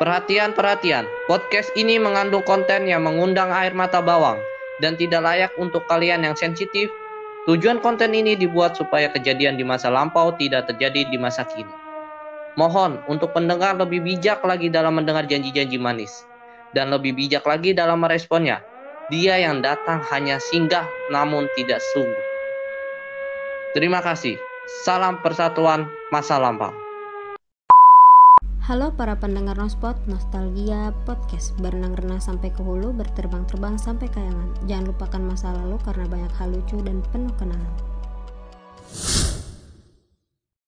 [0.00, 1.04] Perhatian, perhatian.
[1.28, 4.40] Podcast ini mengandung konten yang mengundang air mata bawang
[4.80, 6.88] dan tidak layak untuk kalian yang sensitif.
[7.44, 11.68] Tujuan konten ini dibuat supaya kejadian di masa lampau tidak terjadi di masa kini.
[12.56, 16.24] Mohon untuk pendengar lebih bijak lagi dalam mendengar janji-janji manis
[16.72, 18.64] dan lebih bijak lagi dalam meresponnya.
[19.12, 22.24] Dia yang datang hanya singgah namun tidak sungguh.
[23.76, 24.40] Terima kasih.
[24.80, 26.89] Salam persatuan masa lampau.
[28.60, 31.56] Halo para pendengar Nospot, Nostalgia Podcast.
[31.64, 34.52] Berenang-renang sampai ke hulu, berterbang-terbang sampai kayangan.
[34.68, 37.72] Jangan lupakan masa lalu karena banyak hal lucu dan penuh kenangan.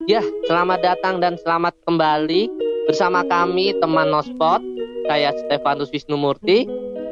[0.08, 2.48] Ya, selamat datang dan selamat kembali
[2.88, 4.64] bersama kami teman Nospot
[5.12, 6.64] Saya Stefanus Wisnumurti.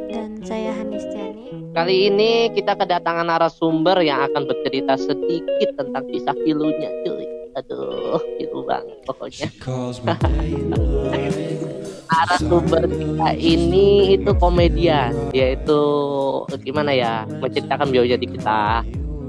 [0.09, 6.88] Dan saya Hanistiani Kali ini kita kedatangan narasumber yang akan bercerita sedikit tentang kisah pilunya
[7.05, 7.20] cuy
[7.56, 9.48] aduh itu banget pokoknya.
[12.10, 15.15] Narasumber kita ini itu komedian.
[15.30, 15.80] yaitu
[16.66, 18.62] gimana ya menceritakan beliau jadi kita.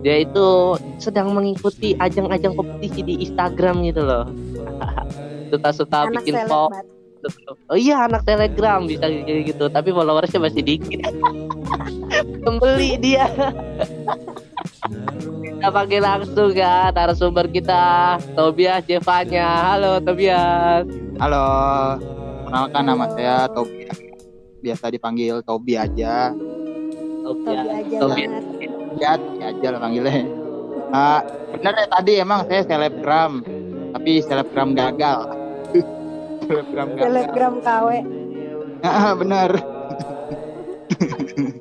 [0.02, 4.26] Dia itu sedang mengikuti ajang-ajang kompetisi di Instagram gitu loh.
[5.54, 6.90] Suka-suka bikin post
[7.70, 9.70] oh iya anak telegram bisa kayak gitu.
[9.70, 11.06] Tapi followersnya masih dikit.
[12.46, 13.30] Kembali dia
[15.62, 19.46] kita panggil langsung ya narasumber kita Tobias Jevanya.
[19.70, 20.90] Halo Tobias.
[21.22, 21.46] Halo.
[22.50, 24.02] Kenalkan nama saya Tobias.
[24.58, 26.34] Biasa dipanggil Tobi aja.
[27.22, 28.26] Tobi aja Tobi
[28.98, 30.26] ya, ya aja lah panggilnya.
[30.90, 31.22] Uh,
[31.54, 33.46] bener ya tadi emang saya selebgram
[33.94, 35.30] tapi selebgram gagal.
[36.50, 37.06] Selebgram gagal.
[37.06, 37.88] Selebgram KW
[38.82, 39.62] ah bener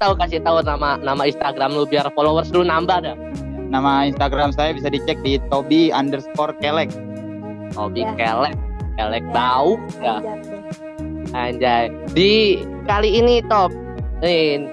[0.00, 3.16] tahu kasih tahu nama nama Instagram lu biar followers lu nambah dah.
[3.70, 6.88] Nama Instagram saya bisa dicek di Tobi underscore Kelek.
[7.76, 8.16] Tobi ya.
[8.16, 8.56] Kelek,
[8.96, 10.16] Kelek ya, bau ya.
[11.36, 11.92] Anjay.
[12.16, 13.70] Di kali ini top
[14.24, 14.64] nih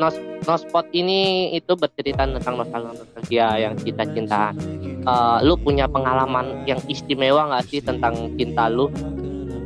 [0.00, 0.16] nos
[0.48, 4.56] nospot ini itu bercerita tentang nostalgia yang kita cinta.
[5.04, 8.88] Uh, lu punya pengalaman yang istimewa nggak sih tentang cinta lu?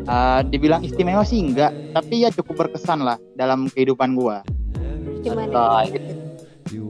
[0.05, 4.45] Uh, dibilang istimewa sih enggak, tapi ya cukup berkesan lah dalam kehidupan gua
[5.25, 5.53] gimana?
[5.57, 5.83] Oh,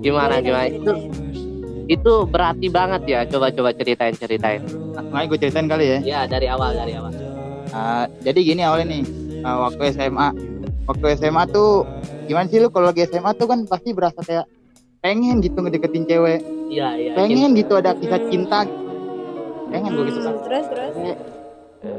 [0.02, 0.66] gimana gimana?
[0.68, 0.92] Itu
[1.86, 3.20] itu berarti banget ya.
[3.28, 4.60] Coba coba ceritain ceritain.
[4.94, 5.98] Nah, gue ceritain kali ya.
[6.02, 7.12] Ya dari awal dari awal.
[7.74, 9.02] Uh, jadi gini awalnya nih.
[9.44, 10.28] Uh, waktu SMA
[10.88, 11.84] waktu SMA tuh
[12.26, 12.68] gimana sih lu?
[12.72, 14.46] Kalau lagi SMA tuh kan pasti berasa kayak
[15.04, 16.40] pengen gitu ngedeketin cewek.
[16.72, 18.64] Iya iya pengen gitu ada kisah cinta.
[19.68, 20.94] Pengen gue gitu kan terus terus?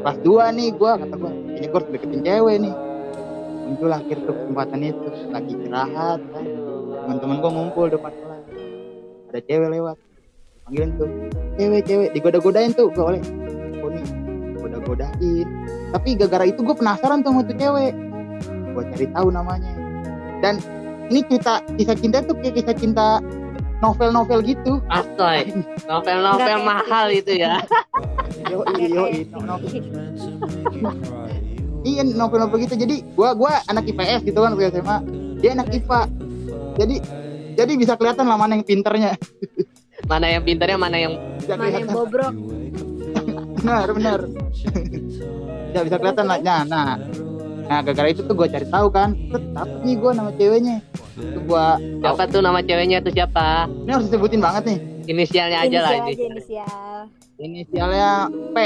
[0.02, 1.32] Pas dua nih gue kata gue
[1.62, 2.74] ini gue harus deketin cewek nih
[3.66, 5.08] muncul akhir tuh kesempatan itu.
[5.34, 6.20] Lagi istirahat.
[6.32, 6.46] Kan
[7.06, 8.44] teman-teman gue ngumpul depan kelas.
[9.34, 9.98] Ada cewek lewat.
[10.70, 11.10] Panggilin tuh.
[11.58, 12.10] Cewek cewek.
[12.14, 13.22] Digoda-godain tuh gue oleh.
[13.86, 14.06] Nih
[14.58, 15.48] goda-godain
[15.96, 17.94] tapi gara-gara itu gue penasaran tuh sama tuh cewek.
[18.76, 19.72] Gue cari tahu namanya.
[20.44, 20.60] Dan
[21.08, 23.08] ini cerita kisah cinta tuh kayak kisah cinta
[23.80, 24.84] novel-novel gitu.
[24.92, 25.56] Astoy,
[25.88, 27.64] novel-novel mahal itu ya.
[28.52, 29.08] yo yo
[29.40, 29.80] novel
[31.86, 32.76] iya novel-novel gitu.
[32.76, 34.98] Jadi gua gua anak IPS gitu kan waktu SMA
[35.40, 36.02] dia anak IPA
[36.76, 36.96] jadi
[37.56, 39.16] jadi bisa kelihatan lah mana yang pinternya.
[40.12, 41.18] Mana yang pinternya mana yang
[41.50, 42.30] mana yang bobrok.
[43.58, 44.20] Benar benar.
[45.74, 46.38] Ya bisa kelihatan lah.
[46.46, 47.02] Nah nah.
[47.66, 49.18] Nah gara-gara itu tuh gue cari tahu kan.
[49.34, 50.78] Tetap nih gue nama ceweknya.
[51.18, 51.66] Tuh gue
[52.06, 53.66] siapa tuh nama ceweknya tuh siapa?
[53.66, 54.80] Ini harus disebutin banget nih.
[55.10, 56.14] Inisialnya aja lah ini.
[56.14, 56.98] inisial.
[57.42, 58.10] Inisialnya
[58.54, 58.58] P.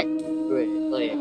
[0.50, 1.16] Gue oh, iya.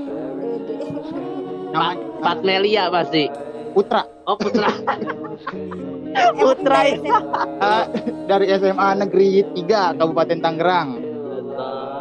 [1.72, 1.92] Nama
[2.24, 3.28] Patmelia pasti.
[3.76, 4.02] Putra.
[4.24, 4.70] Oh Putra.
[6.40, 7.12] Putra itu.
[7.60, 7.84] Uh,
[8.26, 10.88] dari SMA Negeri 3 Kabupaten Tangerang.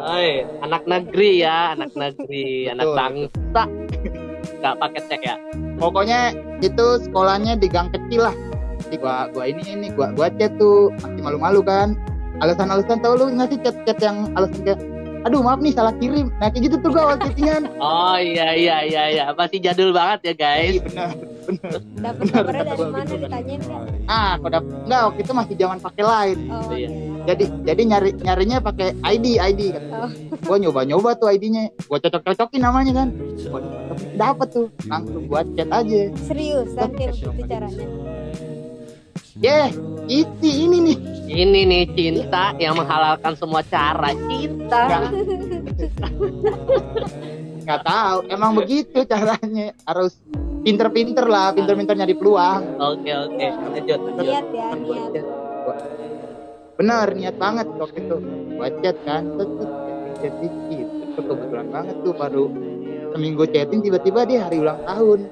[0.08, 3.62] Hai, anak negeri ya, anak negeri, anak bangsa.
[4.64, 5.36] Gak pakai cek ya.
[5.76, 6.32] Pokoknya
[6.64, 8.36] itu sekolahnya di gang kecil lah.
[8.88, 11.92] Jadi gua gua ini ini gua gua chat tuh masih malu-malu kan.
[12.40, 14.80] Alasan-alasan tau lu ngasih chat-chat yang alasan kayak
[15.26, 16.30] aduh maaf nih salah kirim.
[16.38, 19.24] Nah kayak gitu tuh gue awal chattingan oh iya iya iya iya.
[19.34, 20.74] Pasti jadul banget ya guys.
[20.78, 21.08] Iya benar
[21.48, 21.80] benar.
[21.98, 24.70] Dapat kabarnya dari mana ditanyain kan ah kok dapet?
[24.84, 26.40] Enggak waktu itu masih zaman pakai line.
[26.48, 26.88] Oh, iya.
[27.28, 29.84] jadi jadi nyari nyarinya pakai ID ID kan.
[29.92, 30.10] Oh.
[30.38, 33.08] gue nyoba nyoba tuh ID-nya gue cocok cocokin namanya kan.
[33.48, 33.60] Gua
[34.16, 34.68] dapet tuh.
[34.86, 36.00] Langsung buat chat aja.
[36.24, 37.86] Serius kan kayak gitu caranya?
[39.38, 39.70] Yeah,
[40.10, 40.98] itu ini nih.
[41.38, 45.06] Ini nih cinta yang menghalalkan semua cara cinta.
[47.62, 49.70] Gak tahu, emang begitu caranya.
[49.86, 50.18] Harus
[50.66, 52.74] pinter-pinter lah, pinter-pinter nyari peluang.
[52.82, 54.00] Oke oke, lanjut.
[54.18, 55.26] Niat ya, niat.
[56.74, 58.16] Bener, niat banget waktu itu.
[58.82, 59.50] Chat kan, terus
[60.18, 62.50] chat itu kebetulan banget tuh baru
[63.14, 65.30] seminggu chatting tiba-tiba dia hari ulang tahun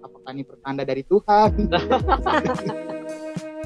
[0.00, 1.50] apakah ini pertanda dari Tuhan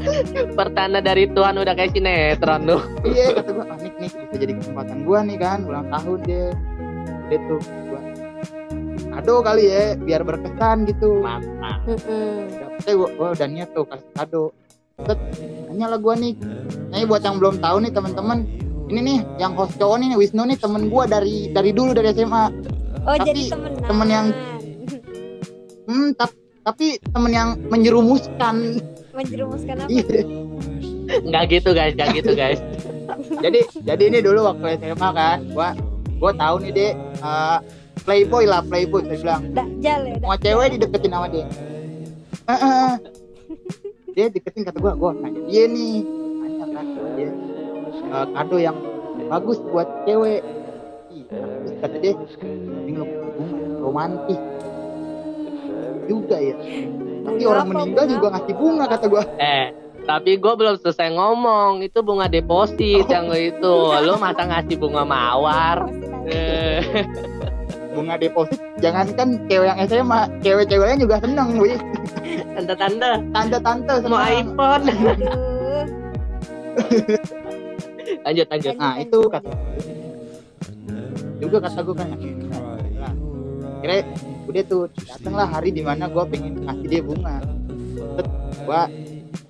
[0.58, 2.80] Pertanda dari Tuhan udah kayak sinetron tuh.
[3.04, 6.46] iya kata gua ah, nih nih bisa jadi kesempatan gua nih kan ulang tahun dia.
[7.28, 8.00] Dia tuh gua
[9.08, 11.20] kado kali ya biar berkesan gitu.
[11.20, 11.82] Mantap.
[12.80, 14.44] Saya gua, gua udah niat tuh kasih kado.
[14.98, 15.18] Set,
[15.66, 16.34] nanya lah gua nih.
[16.90, 18.38] Ini buat yang belum tahu nih teman-teman
[18.88, 22.44] ini nih yang host cowok nih Wisnu nih temen gua dari dari dulu dari SMA
[23.04, 23.84] Oh Tapi jadi temenan.
[23.84, 24.32] temen yang-
[25.84, 28.80] hmm tap- tapi temen yang menjerumuskan
[29.18, 29.90] menjerumuskan apa?
[29.90, 30.20] Iya.
[31.26, 32.60] Enggak gitu guys, enggak gitu guys.
[33.44, 35.38] jadi jadi ini dulu waktu SMA kan.
[35.50, 35.68] Gua
[36.22, 37.58] gua tahu nih deh eh,
[38.06, 39.42] playboy lah playboy saya bilang.
[39.50, 40.14] Dakjal ya.
[40.22, 41.46] mau cewek dideketin sama dia.
[42.48, 42.90] Heeh.
[44.14, 45.98] dia deketin kata gua gua nanya dia nih.
[46.38, 46.86] Nanya kan
[47.18, 47.30] dia.
[47.98, 48.76] Eh, kado yang
[49.26, 50.40] bagus buat cewek.
[51.28, 52.14] Terus kata dia.
[52.86, 53.04] Bunga
[53.82, 54.40] romantis.
[56.08, 56.56] Juga ya
[57.28, 59.66] tapi Bunga orang meninggal bunga juga ngasih bunga kata gua Eh,
[60.08, 61.84] tapi gue belum selesai ngomong.
[61.84, 63.74] Itu bunga deposit yang itu.
[64.00, 65.84] Lo masa ngasih bunga mawar?
[66.24, 66.80] Eh,
[67.98, 71.74] bunga deposit jangankan cewek yang SMA cewek-ceweknya juga seneng wih
[72.54, 74.84] tanda-tanda tante-tante mau seneng iPhone.
[78.28, 78.74] Lanjut, lanjut.
[78.76, 79.50] nah itu kata
[81.38, 83.12] juga kata gue kan nah,
[83.80, 83.94] kira
[84.48, 87.36] udah tuh datanglah hari di mana gue pengen ngasih dia bunga.
[88.64, 88.80] Gue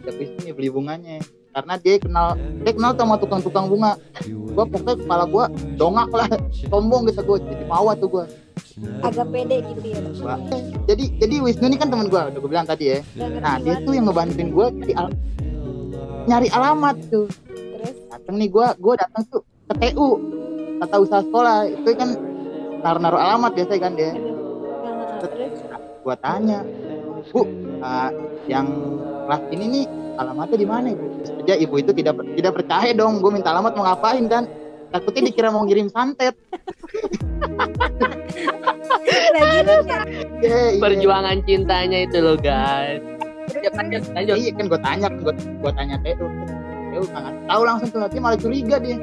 [0.04, 0.10] ada
[0.44, 1.22] nih beli bunganya.
[1.48, 2.26] Karena dia kenal
[2.62, 3.94] dia kenal sama tukang-tukang bunga.
[4.26, 5.44] Gue pokoknya kepala gue
[5.78, 6.28] dongak lah
[6.66, 8.24] sombong gitu gue jadi mawa tuh gue
[9.02, 9.98] Agak pede gitu ya.
[10.22, 10.42] Gua-
[10.86, 12.98] jadi jadi Wisnu ini kan teman gue udah gue bilang tadi ya.
[13.42, 15.18] Nah dia tuh yang ngebantuin gue nyari, al-
[16.26, 17.26] nyari alamat tuh.
[17.78, 17.96] Terus?
[18.10, 20.08] Datang nih gua gua datang tuh ke TU
[20.78, 21.56] tata usaha sekolah.
[21.70, 22.08] Itu kan
[22.82, 24.12] naruh naruh alamat biasanya kan dia
[26.05, 26.62] gua tanya
[27.29, 27.43] bu
[27.82, 28.11] ah,
[28.47, 28.67] yang
[29.29, 29.85] kelas ini nih
[30.19, 33.73] alamatnya di mana ibu Terus aja ibu itu tidak tidak percaya dong gua minta alamat
[33.76, 34.44] mau ngapain kan
[34.88, 36.35] takutnya dikira mau ngirim santet.
[40.38, 40.81] Iya, iya.
[40.81, 43.03] Perjuangan cintanya itu loh guys.
[43.49, 44.06] Lanjut, terus.
[44.15, 44.37] lanjut.
[44.38, 46.26] iya kan gua tanya kan gua, gua tanya TU
[46.94, 48.97] TU nggak tahu langsung tuh nanti malah curiga dia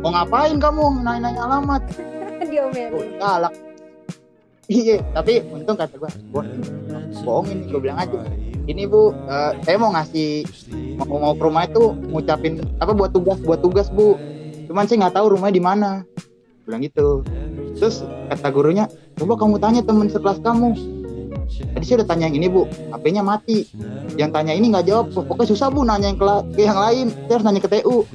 [0.00, 1.82] mau ngapain kamu nanya-nanya alamat
[2.50, 2.90] Diomelin.
[2.96, 3.54] Oh, galak.
[4.70, 6.46] Iya, tapi untung kata gua, gua
[7.26, 8.22] bohongin gua bilang aja.
[8.70, 10.46] Ini bu, eh, saya mau ngasih
[11.02, 14.14] mau mau ke rumah itu ngucapin apa buat tugas buat tugas bu.
[14.70, 15.90] Cuman saya nggak tahu rumahnya di mana.
[16.62, 17.26] Bilang gitu.
[17.82, 18.86] Terus kata gurunya,
[19.18, 20.70] coba kamu tanya temen sekelas kamu.
[21.50, 23.66] Tadi saya udah tanya yang ini bu, HP-nya mati.
[24.14, 27.06] Yang tanya ini nggak jawab, pokoknya susah bu nanya yang ke yang lain.
[27.26, 28.06] Saya harus nanya ke TU.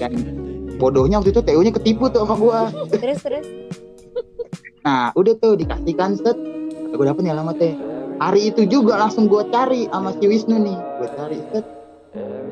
[0.00, 0.12] Dan
[0.80, 2.72] bodohnya waktu itu TU-nya ketipu tuh sama gua.
[2.88, 3.44] Terus terus.
[4.80, 6.36] Nah, udah tuh dikasihkan set.
[6.90, 7.72] Gue dapet nih alamatnya.
[8.20, 10.78] Hari itu juga langsung gue cari sama si Wisnu nih.
[11.00, 11.64] Gue cari set.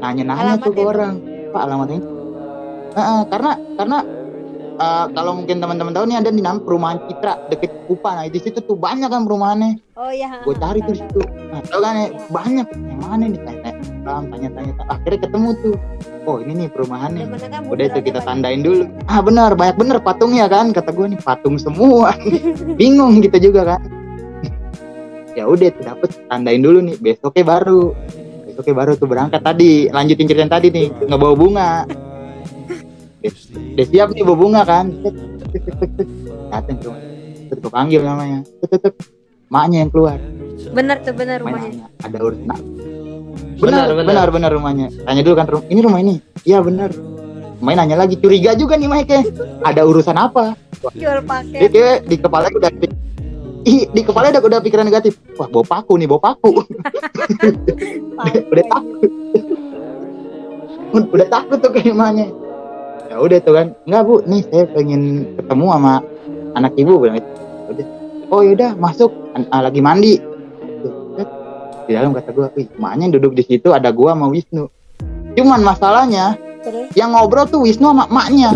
[0.01, 1.21] Nanya-nanya tuh ke orang.
[1.53, 2.01] Pak alamatnya.
[2.97, 3.99] Heeh, karena karena
[4.79, 8.17] eh, kalau mungkin teman-teman tahu nih ada di nama perumahan Citra deket Kupa.
[8.17, 9.81] Nah di situ tuh banyak kan perumahannya.
[9.97, 10.41] Oh ya.
[10.45, 11.21] Gue cari tuh situ.
[11.25, 12.67] Nah, tau kan ya banyak.
[12.69, 13.41] Yang mana nih
[14.09, 14.49] tanya-tanya.
[14.57, 14.73] Tanya-tanya.
[14.89, 15.75] Akhirnya ketemu tuh.
[16.25, 17.25] Oh ini nih perumahannya.
[17.69, 18.85] Udah itu kita tandain dulu.
[19.09, 20.73] Ah benar, banyak bener patungnya kan.
[20.73, 22.17] Kata gue nih patung semua.
[22.81, 23.81] Bingung kita juga kan.
[25.39, 26.97] ya udah tuh dapet tandain dulu nih.
[26.99, 27.95] Besoknya baru.
[28.49, 29.87] Besoknya baru tuh berangkat tadi.
[29.89, 30.87] Lanjutin cerita yang tadi nih.
[31.07, 31.71] Ngebawa bunga.
[33.19, 34.87] Udah, siap nih bawa bunga kan.
[36.53, 36.99] Rumah.
[37.49, 38.45] Terus gue panggil namanya.
[39.49, 40.19] Maknya yang keluar.
[40.69, 41.87] Bener tuh bener Main rumahnya.
[42.05, 42.61] ada urusan?
[43.59, 44.07] Benar, Benar, benar.
[44.07, 44.87] benar, benar, rumahnya.
[45.03, 46.15] Tanya dulu kan, rum- ini rumah ini.
[46.47, 46.91] Iya benar.
[47.59, 49.19] Main nanya lagi, curiga juga nih Mike.
[49.67, 50.55] Ada urusan apa?
[50.95, 51.69] Jual Dia paket.
[51.69, 52.71] kayak di kepala udah
[53.67, 55.19] Ih, di kepala udah, udah pikiran negatif.
[55.35, 56.51] Wah, bawa paku nih, bawa paku.
[58.55, 59.11] udah takut.
[60.95, 62.27] udah takut tuh kayak rumahnya.
[63.11, 63.67] Ya udah tuh kan.
[63.85, 64.15] Enggak, Bu.
[64.25, 65.03] Nih saya pengen
[65.35, 65.95] ketemu sama
[66.55, 67.19] anak Ibu bilang.
[67.69, 67.87] Udah.
[68.31, 69.11] Oh, yaudah, masuk.
[69.35, 70.23] An- ah, lagi mandi.
[71.89, 74.69] Di dalam kata gua, "Wih, maknya duduk di situ ada gua sama Wisnu."
[75.33, 78.53] Cuman masalahnya Terus yang ngobrol tuh Wisnu sama emaknya.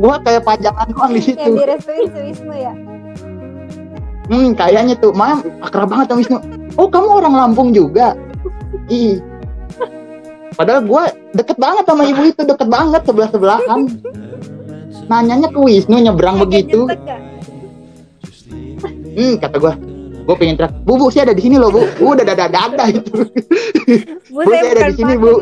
[0.00, 1.50] gua kayak pajangan doang di yang situ.
[1.52, 2.72] direstuin si Wisnu ya.
[4.30, 6.38] Hmm, kayaknya tuh, Mam, akrab banget sama Wisnu.
[6.78, 8.14] Oh, kamu orang Lampung juga?
[8.88, 9.18] Ih.
[10.54, 11.02] Padahal gue
[11.34, 13.80] deket banget sama ibu itu, deket banget sebelah-sebelahan.
[15.10, 16.86] Nanyanya ke Wisnu nyebrang begitu.
[16.86, 17.20] gak?
[19.10, 19.72] Hmm, kata gue,
[20.20, 21.82] gue pengen teriak, Bu, Bu, saya ada di sini loh, Bu.
[21.98, 23.10] Bu, udah dada dada itu.
[24.30, 25.32] Bu, Bu, saya saya ada di sini, Bu.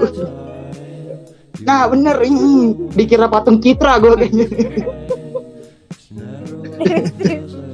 [1.66, 4.46] Nah, bener, ini dikira patung citra gue kayaknya.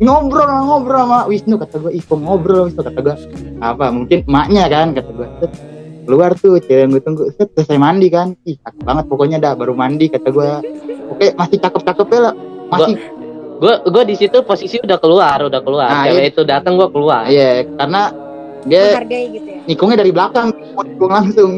[0.00, 3.16] ngobrol lah, ngobrol sama Wisnu kata gue ih kok ngobrol Wisnu kata gue
[3.60, 5.52] apa mungkin emaknya kan kata gue set
[6.08, 9.52] keluar tuh cewek yang gue tunggu set selesai mandi kan ih cakep banget pokoknya dah
[9.52, 10.50] baru mandi kata gue
[11.12, 12.34] oke masih cakep cakep ya lah
[12.72, 12.96] masih
[13.60, 15.88] gue gue di situ posisi udah keluar udah keluar.
[15.92, 17.28] Nah, cewek itu datang gue keluar.
[17.28, 18.02] Iya karena
[18.64, 19.60] dia Menghargai gitu ya.
[19.68, 20.48] nikungnya dari belakang
[20.84, 21.52] nikung langsung.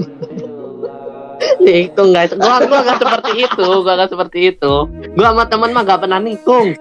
[1.62, 2.30] Itu guys.
[2.38, 4.72] Gua gua gak seperti itu gua gak seperti itu.
[5.18, 6.74] Gua sama temen mah gak pernah nikung.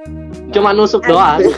[0.54, 1.42] Cuma nusuk doang.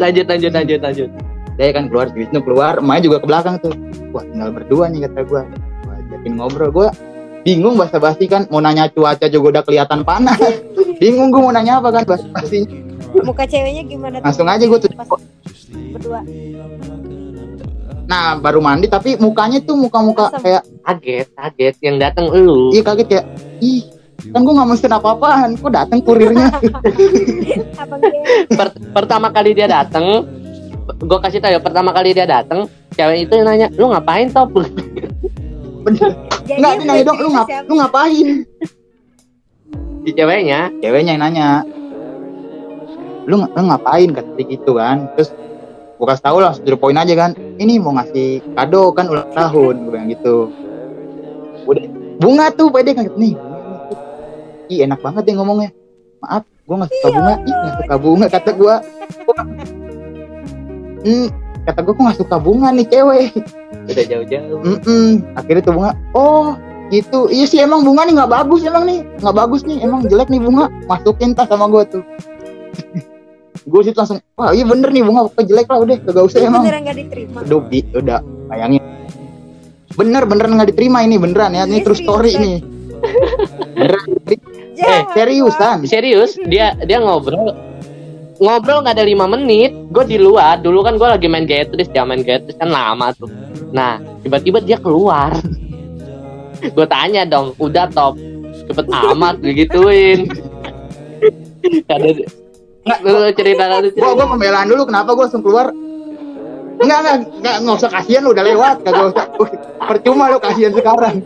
[0.00, 1.10] Lanjut lanjut lanjut lanjut.
[1.58, 3.74] Dia kan keluar Wisnu keluar emaknya juga ke belakang tuh.
[4.14, 5.42] Wah tinggal berdua nih kata gue
[5.84, 6.70] gua ajakin ngobrol.
[6.72, 6.88] Gue
[7.40, 10.38] bingung bahasa basi kan mau nanya cuaca juga udah kelihatan panas
[10.96, 12.66] bingung gue mau nanya apa kan bahasa basi
[13.08, 14.24] Muka ceweknya gimana tuh?
[14.24, 14.90] langsung aja gue tuh
[15.90, 16.20] berdua.
[18.04, 20.40] nah baru mandi tapi mukanya tuh muka-muka Asem.
[20.40, 23.26] kayak kaget kaget yang datang elu iya kaget kayak
[23.58, 23.84] ih
[24.28, 26.50] kan gue nggak mesen apa-apaan kok datang kurirnya.
[28.50, 30.26] Per- pertama kali dia datang
[30.98, 34.52] gua kasih tau ya pertama kali dia datang cewek itu nanya lu ngapain top
[35.88, 36.10] bener.
[36.48, 37.68] Nggak dia nanya dong lu, ngap siapa?
[37.68, 38.28] lu ngapain?
[40.04, 40.60] Si ceweknya?
[40.80, 41.48] Ceweknya yang nanya.
[43.28, 45.08] Lu, lu ngapain kata dia gitu kan?
[45.16, 45.32] Terus
[45.98, 47.32] gue kasih tau lah the point aja kan?
[47.56, 50.36] Ini mau ngasih kado kan ulang tahun gue bilang gitu.
[51.68, 51.84] Udah
[52.20, 53.08] bunga tuh pede kan?
[53.16, 53.34] Nih
[54.68, 55.70] ih enak banget ya ngomongnya.
[56.20, 57.34] Maaf gue nggak suka bunga.
[57.44, 58.74] Ih nggak suka bunga kata gue
[61.04, 61.28] hmm,
[61.68, 63.32] kata gue kok nggak suka bunga nih cewek
[63.88, 64.60] udah jauh-jauh.
[64.60, 65.08] Mm-mm.
[65.34, 66.54] akhirnya tuh bunga oh
[66.88, 67.28] gitu.
[67.28, 69.00] Iya sih emang bunga nih nggak bagus emang nih.
[69.20, 70.72] Nggak bagus nih emang jelek nih bunga.
[70.88, 72.04] Masukin tas sama gue tuh.
[73.68, 76.64] Gue situ langsung wah iya bener nih bunga pokoknya jelek lah udah gak usah emang.
[76.64, 77.38] beneran gak diterima.
[77.44, 78.80] Aduh, Bi, udah bayangin.
[79.92, 82.52] Bener beneran nggak diterima ini beneran ya ini Ini true story ini
[83.76, 84.08] beneran
[84.78, 85.76] Jangan, seriusan?
[85.84, 87.50] Serius dia dia ngobrol
[88.38, 89.74] ngobrol nggak ada lima menit.
[89.92, 93.28] Gue di luar dulu kan gue lagi main Getris dia main Getris kan lama tuh
[93.70, 95.32] nah tiba-tiba dia keluar.
[96.74, 98.18] Gue tanya dong udah top?
[98.68, 100.28] Cepet amat digituin.
[101.92, 102.08] Ada
[103.04, 105.68] lu cerita lu gua gua pembelaan dulu kenapa gua langsung keluar?
[106.78, 109.26] Enggak enggak enggak nggak usah kasihan lu udah lewat kagak usah.
[109.84, 111.16] Percuma lu kasihan sekarang.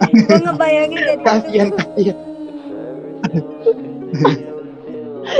[0.00, 2.16] Gue ngebayangin jadi kasihan kasihan.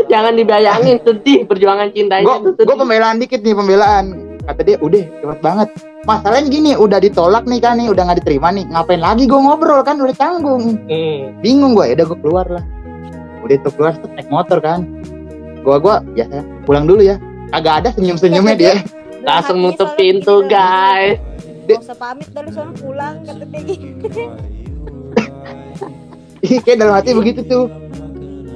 [0.06, 5.38] Jangan dibayangin sedih perjuangan cintanya gue gue pembelaan dikit nih pembelaan kata dia udah cepet
[5.38, 5.69] banget.
[6.09, 8.64] Masalahnya gini udah ditolak nih kan nih udah nggak diterima nih.
[8.66, 10.80] Ngapain lagi gue ngobrol kan udah canggung.
[10.90, 11.38] Hmm.
[11.45, 12.64] bingung gue ya udah gue keluar lah.
[13.47, 14.83] Udah tuh keluar tuh naik motor kan.
[15.61, 17.16] Gue gue biasa pulang dulu ya.
[17.54, 18.75] Agak ada senyum senyumnya dia
[19.26, 20.50] langsung hatinya nutup pintu gitu.
[20.50, 21.19] guys.
[21.69, 24.23] Gak usah pamit dah lu soalnya pulang kata dia gitu.
[26.40, 27.69] Ih, kayak dalam hati begitu tuh.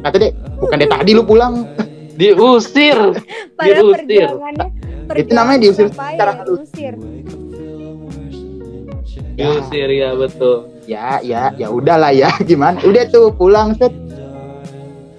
[0.01, 1.69] Kata dia bukan dari tadi lu pulang.
[2.15, 2.97] Diusir.
[3.59, 4.31] Padahal Diusir.
[5.13, 6.65] Itu namanya diusir secara halus.
[6.73, 6.95] diusir.
[9.35, 10.57] diusir ya betul.
[10.85, 12.81] Ya ya ya udahlah ya gimana?
[12.85, 13.93] Udah tuh pulang set.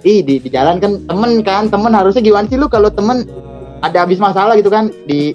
[0.06, 3.26] Ih di, di jalan kan temen kan temen harusnya gimana sih lu kalau temen
[3.82, 5.34] ada habis masalah gitu kan di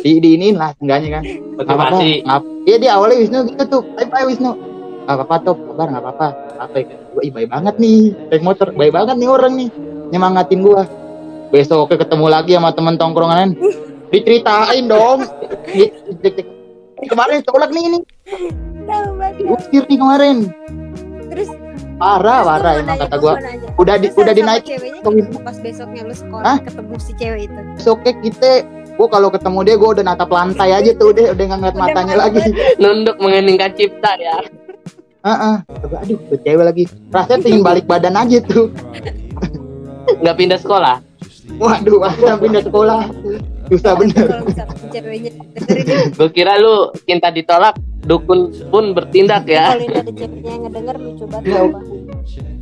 [0.00, 1.24] di di iniin lah enggaknya kan.
[1.24, 3.82] Nggak apa-apa, motivasi ngap iya dia awalnya Wisnu gitu tuh.
[3.96, 4.56] Bye bye Wisnu.
[5.04, 6.26] Nggak apa-apa tuh kabar nggak apa-apa.
[6.60, 6.96] Apa ya?
[7.20, 8.00] Ih baik banget nih
[8.32, 8.68] naik motor.
[8.72, 9.68] Baik banget nih orang nih
[10.10, 10.82] nyemangatin gua
[11.50, 13.58] besok ketemu lagi sama temen tongkrongan
[14.10, 15.26] diceritain dong.
[15.70, 16.48] Di- di- di-
[17.06, 17.98] kemarin tolak nih ini.
[18.84, 19.32] Banget.
[19.38, 20.36] diusir nih kemarin.
[21.30, 21.48] Terus?
[22.00, 23.34] Parah terus parah emang nanya, kata gua.
[23.36, 23.68] nanya.
[23.76, 24.64] udah di udah dinaik
[25.44, 26.58] pas besoknya lu sekolah Hah?
[26.64, 27.60] ketemu si cewek itu.
[27.76, 28.50] besoknya kita
[28.96, 31.84] gua kalau ketemu dia gua udah natap lantai aja tuh udah udah nggak ngeliat Udah
[31.84, 32.40] matanya lagi.
[32.80, 34.36] nunduk mengeningkan cipta ya.
[35.20, 35.56] Heeh.
[35.76, 36.84] aduh tuh cewek lagi.
[37.12, 38.72] Rasanya pengen balik badan aja tuh.
[40.24, 41.09] Nggak pindah sekolah
[41.60, 43.02] waduh masa pindah sekolah.
[43.70, 44.26] Susah bener.
[45.14, 45.30] ini,
[46.10, 49.70] gue kira lu cinta ditolak dukun pun bertindak ya.
[49.76, 51.78] Kalau ini ada ceweknya yang ngedenger lucu banget apa.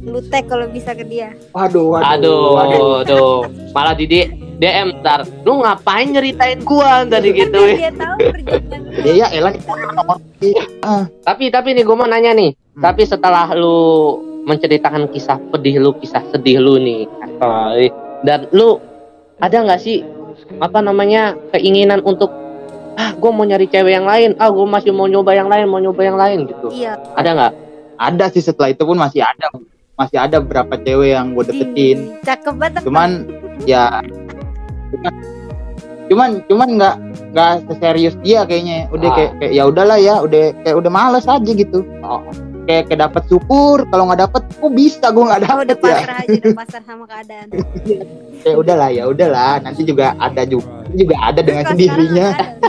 [0.04, 1.32] Lu tag kalau bisa ke dia.
[1.56, 2.92] waduh waduh aduh waduh.
[3.00, 3.36] aduh.
[3.72, 5.24] Malah di D- DM ntar.
[5.46, 7.60] Lu ngapain nyeritain gua tadi Kan gitu?
[9.06, 9.54] ya elah.
[9.96, 10.20] Nomor
[11.24, 12.52] tapi tapi nih gue mau nanya nih.
[12.78, 12.86] Hmm.
[12.86, 13.78] tapi setelah lu
[14.46, 17.10] menceritakan kisah pedih lu kisah sedih lu nih
[18.22, 18.78] dan lu
[19.38, 20.02] ada nggak sih
[20.58, 22.30] apa namanya keinginan untuk
[22.94, 25.78] ah gue mau nyari cewek yang lain ah gue masih mau nyoba yang lain mau
[25.78, 26.68] nyoba yang lain gitu.
[26.70, 26.98] Iya.
[27.14, 27.52] ada nggak?
[27.96, 29.50] Ada sih setelah itu pun masih ada.
[29.94, 31.98] Masih ada beberapa cewek yang gue deketin.
[32.14, 32.82] Ih, Cakep banget.
[32.82, 33.10] cuman
[33.64, 33.98] ya
[34.90, 35.12] cuman
[36.08, 36.96] cuman cuman nggak
[37.34, 39.14] nggak seserius dia kayaknya udah Ah.
[39.14, 41.84] kayak, kayak ya udahlah ya udah kayak udah males aja gitu.
[42.00, 42.22] Oh,
[42.68, 45.96] kayak kayak dapat syukur kalau nggak dapet kok bisa gue nggak Oh, udah dapet ya
[45.96, 47.46] pasrah aja, udah pasrah sama keadaan.
[48.38, 52.28] kayak udahlah ya udahlah nanti juga ada juga juga ada dengan Terus kalau sendirinya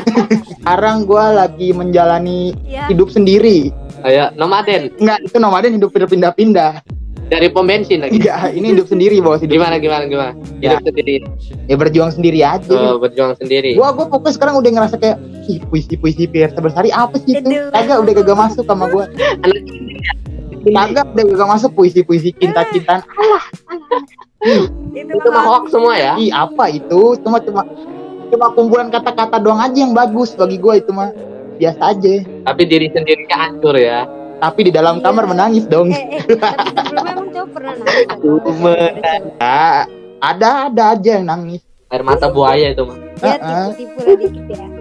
[0.56, 6.80] sekarang gue lagi menjalani Ya, hidup sendiri Ayo, nomaden Enggak, itu nomaden hidup berpindah-pindah.
[7.28, 8.18] dari pom bensin lagi.
[8.18, 9.38] Enggak, ini hidup sendiri bos.
[9.38, 10.32] Hidup Gimana gimana gimana?
[10.58, 10.74] Ya.
[10.74, 11.22] Hidup sendiri.
[11.68, 12.74] Ya berjuang sendiri aja.
[12.74, 13.78] Oh, berjuang sendiri.
[13.78, 17.50] Gua gua fokus sekarang udah ngerasa kayak ih puisi-puisi Pierre Bersari apa sih itu?
[17.74, 19.10] Kagak udah kagak masuk sama gua.
[19.10, 19.58] Anak
[20.70, 23.02] Kagak udah kagak masuk puisi-puisi cinta-cintaan.
[24.96, 26.14] itu itu mah hoax semua ya.
[26.16, 27.18] Ih, apa itu?
[27.26, 27.66] Cuma cuma
[28.30, 31.10] cuma kumpulan kata-kata doang aja yang bagus bagi gua itu mah.
[31.58, 32.24] Biasa aja.
[32.48, 34.08] Tapi diri sendirinya hancur ya.
[34.40, 35.32] Tapi di dalam kamar Iya.
[35.36, 35.92] menangis dong.
[35.92, 38.08] Eh, eh, tapi sebelumnya emang cowok pernah nangis?
[40.20, 41.62] Ada ada aja yang nangis.
[41.92, 42.98] Air mata buaya itu mah.
[43.20, 43.36] Ya
[43.76, 44.79] tipu-tipu lah dikit ya.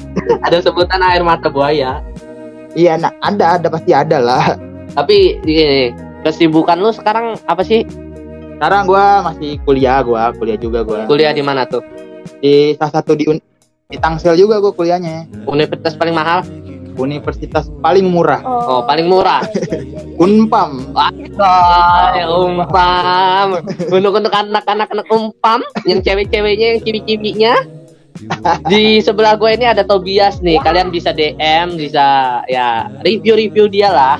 [0.46, 2.02] Ada sebutan air mata buaya.
[2.72, 4.56] Iya, nah ada ada pasti ada lah.
[4.96, 5.92] Tapi ini
[6.24, 7.84] kesibukan lu sekarang apa sih?
[8.56, 11.04] Sekarang gua masih kuliah gua, kuliah juga gua.
[11.04, 11.84] Kuliah di mana tuh?
[12.40, 13.28] Di salah satu di
[13.92, 15.44] di Tangsel juga gua kuliahnya.
[15.44, 16.48] Universitas paling mahal?
[16.96, 18.40] Universitas paling murah.
[18.44, 19.44] Oh, paling murah.
[20.24, 20.92] Unpam.
[20.92, 21.10] Wah,
[22.28, 23.48] umpam.
[23.88, 27.54] Untuk untuk anak-anak anak umpam, yang cewek-ceweknya, yang cibi-cibinya.
[28.68, 30.60] Di sebelah gue ini ada Tobias nih.
[30.62, 34.18] Kalian bisa DM, bisa ya review-review dia lah.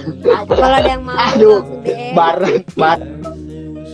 [0.49, 1.61] Kalau ada yang mau Aduh.
[2.17, 3.13] Bareng, bareng.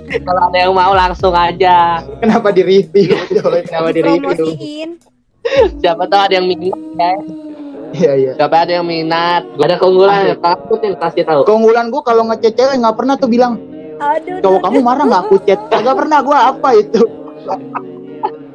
[0.09, 2.01] Kalau ada yang mau langsung aja.
[2.23, 3.13] Kenapa di review?
[3.69, 4.47] Kenapa di review?
[5.81, 6.73] Siapa tahu ada yang minat.
[6.97, 7.25] guys.
[7.97, 8.31] Iya iya.
[8.37, 9.45] Siapa ada yang minat?
[9.57, 10.37] Ada keunggulan.
[10.41, 11.45] Takutin kasih tahu.
[11.45, 13.57] Keunggulan gua kalau ngechat cewek nggak pernah tuh bilang
[13.99, 14.39] Aduh.
[14.45, 15.61] cowok kamu marah nggak aku chat.
[15.73, 17.01] Kagak pernah gua apa itu.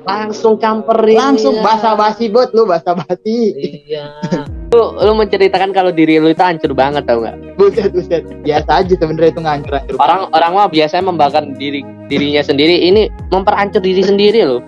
[0.03, 1.15] Langsung camperin.
[1.15, 1.63] Langsung ya.
[1.63, 3.55] basa-basi buat lu basa-basi.
[3.87, 4.11] Iya.
[4.73, 7.37] Lu, lu menceritakan kalau diri lu itu hancur banget tau nggak?
[7.61, 8.25] Buset buset.
[8.41, 10.01] Biasa aja sebenarnya itu ngancur-ngancur.
[10.01, 12.89] Orang orang mah biasanya membakar diri dirinya sendiri.
[12.89, 14.65] Ini memperhancur diri sendiri loh.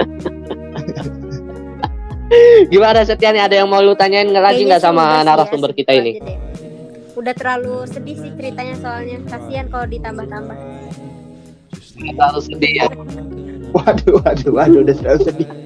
[2.72, 3.44] Gimana Setia nih?
[3.44, 6.24] Ada yang mau lu tanyain nggak lagi nggak sama narasumber kita ini?
[7.12, 10.56] Udah terlalu sedih sih ceritanya soalnya kasihan kalau ditambah-tambah.
[12.00, 12.88] Terlalu sedih ya.
[13.76, 15.48] Waduh waduh waduh udah terlalu sedih.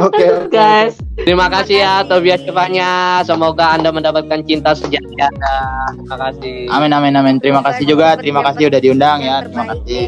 [0.00, 0.52] Oke oke.
[0.52, 2.04] Guys, terima kasih ya.
[2.04, 3.20] Tobias Cevanya.
[3.24, 5.56] Semoga Anda mendapatkan cinta sejati Anda.
[5.94, 6.56] Terima kasih.
[6.68, 7.36] Amin amin amin.
[7.40, 8.16] Terima kasih juga.
[8.20, 9.40] Terima kasih udah diundang ya.
[9.46, 10.02] Terima kasih.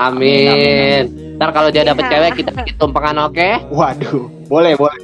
[0.00, 1.02] Amin.
[1.38, 2.12] Ntar kalau dia dapet Iya.
[2.18, 3.48] cewek kita bikin tumpengan oke?
[3.70, 4.26] Waduh.
[4.48, 5.00] Boleh boleh.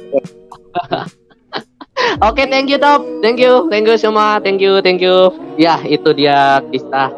[2.25, 3.05] Oke, thank you Top.
[3.21, 4.41] Thank you, thank you semua.
[4.41, 5.29] Thank you, thank you.
[5.61, 7.13] Ya, itu dia kisah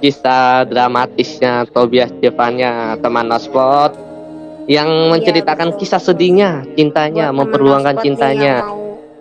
[0.00, 3.92] kisah dramatisnya Tobias Jevanya teman Nospot
[4.66, 5.80] yang menceritakan betul.
[5.84, 8.64] kisah sedihnya, cintanya, Buat memperjuangkan cintanya.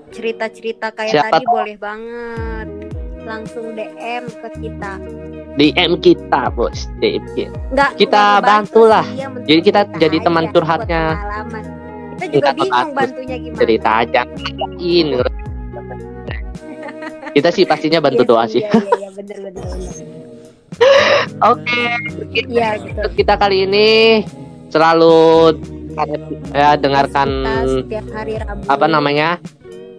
[0.09, 2.67] cerita-cerita kayak Siapa tadi boleh banget.
[3.29, 4.97] Langsung DM ke kita.
[5.53, 6.89] DM kita, Bos.
[6.97, 7.53] DM kita.
[7.69, 9.05] Enggak Kita bantulah.
[9.05, 11.03] menurut Jadi kita cerita jadi teman curhatnya.
[11.13, 13.59] Kita juga Enggak bingung bantunya gimana.
[13.61, 14.21] Cerita aja.
[14.81, 15.19] Ini.
[17.37, 18.65] Kita sih pastinya bantu Iya doa sih.
[18.65, 20.18] Iya, iya, iya, bener, bener, bener.
[21.41, 21.81] Oke,
[22.31, 22.95] Iya, gitu.
[22.95, 24.23] untuk kita kali ini
[24.69, 25.55] selalu
[26.51, 28.63] ya dengarkan Kita setiap hari Rabu.
[28.65, 29.29] apa namanya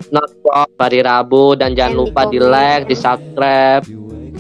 [0.09, 3.85] nonton hari Rabu dan jangan Dan di lupa di like, di subscribe,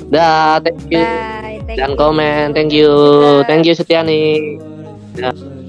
[0.08, 1.58] dah thank you Bye.
[1.62, 1.98] Thank dan you.
[1.98, 3.46] komen, thank you, Bye.
[3.46, 4.56] thank you Setiani.
[5.14, 5.59] Dah.